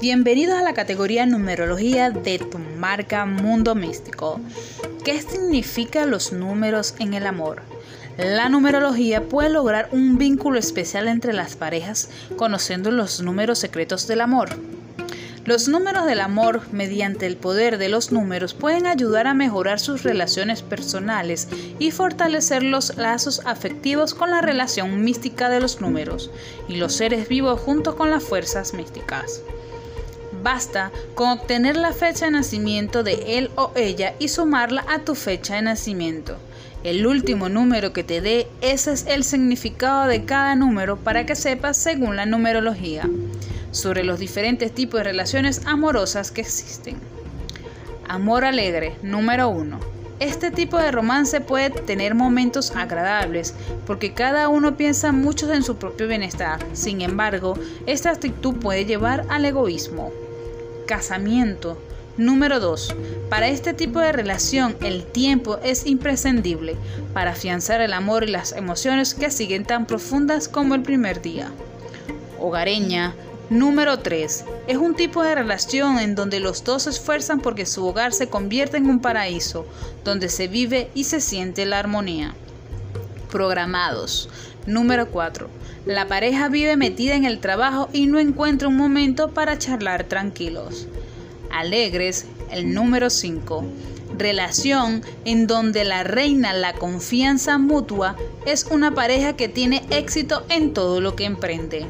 Bienvenidos 0.00 0.56
a 0.56 0.62
la 0.62 0.74
categoría 0.74 1.26
Numerología 1.26 2.10
de 2.10 2.38
tu 2.38 2.60
marca 2.60 3.26
Mundo 3.26 3.74
Místico. 3.74 4.40
¿Qué 5.04 5.20
significan 5.20 6.12
los 6.12 6.32
números 6.32 6.94
en 7.00 7.14
el 7.14 7.26
amor? 7.26 7.62
La 8.16 8.48
numerología 8.48 9.24
puede 9.24 9.50
lograr 9.50 9.88
un 9.90 10.16
vínculo 10.16 10.56
especial 10.56 11.08
entre 11.08 11.32
las 11.32 11.56
parejas 11.56 12.10
conociendo 12.36 12.92
los 12.92 13.22
números 13.22 13.58
secretos 13.58 14.06
del 14.06 14.20
amor. 14.20 14.50
Los 15.44 15.66
números 15.66 16.06
del 16.06 16.20
amor, 16.20 16.60
mediante 16.70 17.26
el 17.26 17.36
poder 17.36 17.76
de 17.76 17.88
los 17.88 18.12
números, 18.12 18.54
pueden 18.54 18.86
ayudar 18.86 19.26
a 19.26 19.34
mejorar 19.34 19.80
sus 19.80 20.04
relaciones 20.04 20.62
personales 20.62 21.48
y 21.80 21.90
fortalecer 21.90 22.62
los 22.62 22.96
lazos 22.98 23.42
afectivos 23.46 24.14
con 24.14 24.30
la 24.30 24.42
relación 24.42 25.02
mística 25.02 25.48
de 25.48 25.58
los 25.58 25.80
números 25.80 26.30
y 26.68 26.76
los 26.76 26.94
seres 26.94 27.26
vivos 27.26 27.58
junto 27.58 27.96
con 27.96 28.10
las 28.10 28.22
fuerzas 28.22 28.74
místicas. 28.74 29.42
Basta 30.42 30.92
con 31.14 31.30
obtener 31.30 31.76
la 31.76 31.92
fecha 31.92 32.26
de 32.26 32.32
nacimiento 32.32 33.02
de 33.02 33.38
él 33.38 33.50
o 33.56 33.72
ella 33.74 34.14
y 34.18 34.28
sumarla 34.28 34.84
a 34.88 35.00
tu 35.00 35.14
fecha 35.14 35.56
de 35.56 35.62
nacimiento. 35.62 36.36
El 36.84 37.06
último 37.06 37.48
número 37.48 37.92
que 37.92 38.04
te 38.04 38.20
dé, 38.20 38.46
ese 38.60 38.92
es 38.92 39.06
el 39.06 39.24
significado 39.24 40.06
de 40.06 40.24
cada 40.24 40.54
número 40.54 40.96
para 40.96 41.26
que 41.26 41.34
sepas 41.34 41.76
según 41.76 42.14
la 42.14 42.24
numerología 42.24 43.08
sobre 43.72 44.04
los 44.04 44.20
diferentes 44.20 44.72
tipos 44.72 45.00
de 45.00 45.04
relaciones 45.04 45.62
amorosas 45.66 46.30
que 46.30 46.42
existen. 46.42 46.96
Amor 48.08 48.44
alegre, 48.44 48.96
número 49.02 49.48
1. 49.48 49.78
Este 50.20 50.50
tipo 50.50 50.78
de 50.78 50.90
romance 50.90 51.40
puede 51.40 51.70
tener 51.70 52.14
momentos 52.14 52.72
agradables 52.74 53.54
porque 53.86 54.14
cada 54.14 54.48
uno 54.48 54.76
piensa 54.76 55.12
mucho 55.12 55.52
en 55.52 55.62
su 55.62 55.76
propio 55.76 56.08
bienestar. 56.08 56.58
Sin 56.72 57.02
embargo, 57.02 57.54
esta 57.86 58.10
actitud 58.10 58.54
puede 58.56 58.84
llevar 58.84 59.24
al 59.28 59.44
egoísmo. 59.44 60.12
Casamiento. 60.88 61.76
Número 62.16 62.60
2. 62.60 62.96
Para 63.28 63.48
este 63.48 63.74
tipo 63.74 64.00
de 64.00 64.10
relación 64.10 64.74
el 64.80 65.04
tiempo 65.04 65.58
es 65.62 65.84
imprescindible 65.84 66.76
para 67.12 67.32
afianzar 67.32 67.82
el 67.82 67.92
amor 67.92 68.24
y 68.24 68.28
las 68.28 68.52
emociones 68.52 69.14
que 69.14 69.30
siguen 69.30 69.66
tan 69.66 69.86
profundas 69.86 70.48
como 70.48 70.74
el 70.74 70.80
primer 70.82 71.20
día. 71.20 71.52
Hogareña. 72.40 73.14
Número 73.50 73.98
3. 73.98 74.44
Es 74.66 74.76
un 74.78 74.94
tipo 74.94 75.22
de 75.22 75.34
relación 75.34 75.98
en 75.98 76.14
donde 76.14 76.40
los 76.40 76.64
dos 76.64 76.84
se 76.84 76.90
esfuerzan 76.90 77.40
porque 77.40 77.66
su 77.66 77.86
hogar 77.86 78.14
se 78.14 78.28
convierta 78.28 78.78
en 78.78 78.88
un 78.88 79.00
paraíso, 79.00 79.66
donde 80.04 80.30
se 80.30 80.48
vive 80.48 80.90
y 80.94 81.04
se 81.04 81.20
siente 81.20 81.66
la 81.66 81.80
armonía. 81.80 82.34
Programados. 83.30 84.28
Número 84.66 85.10
4. 85.10 85.48
La 85.86 86.08
pareja 86.08 86.48
vive 86.48 86.76
metida 86.76 87.14
en 87.14 87.24
el 87.24 87.40
trabajo 87.40 87.88
y 87.92 88.06
no 88.06 88.18
encuentra 88.18 88.68
un 88.68 88.76
momento 88.76 89.30
para 89.30 89.58
charlar 89.58 90.04
tranquilos. 90.04 90.86
Alegres, 91.50 92.26
el 92.50 92.74
número 92.74 93.10
5. 93.10 93.64
Relación 94.16 95.02
en 95.24 95.46
donde 95.46 95.84
la 95.84 96.02
reina 96.02 96.52
la 96.52 96.72
confianza 96.72 97.58
mutua 97.58 98.16
es 98.46 98.66
una 98.70 98.92
pareja 98.92 99.34
que 99.34 99.48
tiene 99.48 99.84
éxito 99.90 100.44
en 100.48 100.72
todo 100.72 101.00
lo 101.00 101.14
que 101.16 101.24
emprende. 101.24 101.86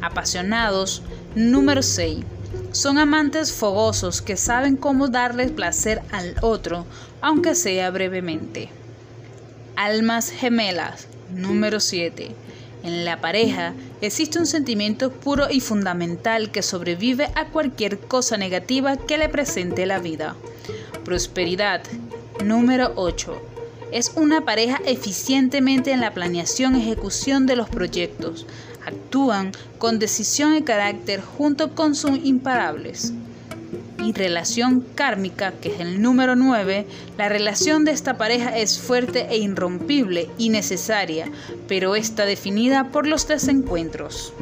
Apasionados, 0.00 1.02
número 1.34 1.82
6. 1.82 2.24
Son 2.72 2.98
amantes 2.98 3.52
fogosos 3.52 4.20
que 4.20 4.36
saben 4.36 4.76
cómo 4.76 5.08
darle 5.08 5.48
placer 5.48 6.02
al 6.12 6.34
otro, 6.42 6.86
aunque 7.20 7.54
sea 7.54 7.90
brevemente. 7.90 8.70
Almas 9.76 10.30
gemelas, 10.30 11.08
número 11.34 11.80
7. 11.80 12.30
En 12.84 13.04
la 13.04 13.20
pareja 13.20 13.74
existe 14.00 14.38
un 14.38 14.46
sentimiento 14.46 15.10
puro 15.10 15.50
y 15.50 15.58
fundamental 15.58 16.52
que 16.52 16.62
sobrevive 16.62 17.28
a 17.34 17.46
cualquier 17.46 17.98
cosa 17.98 18.36
negativa 18.36 18.96
que 18.96 19.18
le 19.18 19.28
presente 19.28 19.84
la 19.84 19.98
vida. 19.98 20.36
Prosperidad. 21.04 21.82
Número 22.44 22.92
8. 22.94 23.42
Es 23.90 24.12
una 24.14 24.42
pareja 24.42 24.80
eficientemente 24.86 25.90
en 25.90 26.00
la 26.00 26.14
planeación 26.14 26.76
y 26.76 26.82
ejecución 26.82 27.46
de 27.46 27.56
los 27.56 27.68
proyectos. 27.68 28.46
Actúan 28.86 29.50
con 29.78 29.98
decisión 29.98 30.54
y 30.54 30.62
carácter 30.62 31.20
junto 31.20 31.74
con 31.74 31.96
sus 31.96 32.16
imparables 32.22 33.12
y 33.98 34.12
relación 34.12 34.84
kármica, 34.94 35.52
que 35.52 35.74
es 35.74 35.80
el 35.80 36.02
número 36.02 36.36
9, 36.36 36.86
la 37.16 37.28
relación 37.28 37.84
de 37.84 37.92
esta 37.92 38.16
pareja 38.18 38.56
es 38.56 38.78
fuerte 38.78 39.26
e 39.30 39.38
irrompible 39.38 40.28
y 40.38 40.50
necesaria, 40.50 41.30
pero 41.68 41.96
está 41.96 42.24
definida 42.24 42.90
por 42.90 43.06
los 43.06 43.26
desencuentros. 43.26 44.32